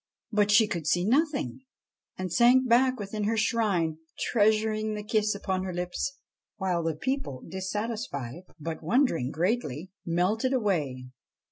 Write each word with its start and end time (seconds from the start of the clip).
But 0.31 0.49
she 0.49 0.65
could 0.67 0.87
see 0.87 1.05
nothing, 1.05 1.59
and 2.17 2.33
sank 2.33 2.67
back 2.67 2.99
within 2.99 3.25
her 3.25 3.37
shrine, 3.37 3.99
treasuring 4.31 4.95
the 4.95 5.03
kiss 5.03 5.35
upon 5.35 5.63
her 5.63 5.71
lips; 5.75 6.17
while 6.57 6.81
the 6.81 6.95
people, 6.95 7.43
dissatisfied, 7.47 8.45
but 8.59 8.81
wondering 8.81 9.29
greatly, 9.29 9.91
melted 10.03 10.53
away. 10.53 11.11